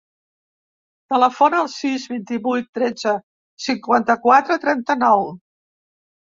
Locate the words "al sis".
1.65-2.07